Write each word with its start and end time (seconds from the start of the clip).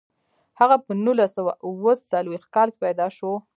هغه 0.59 0.75
په 0.85 0.91
نولس 1.03 1.31
سوه 1.37 1.51
اووه 1.65 1.93
څلویښت 2.09 2.47
کال 2.55 2.69
کې 2.73 2.81
پیدا 2.85 3.07
شو. 3.17 3.31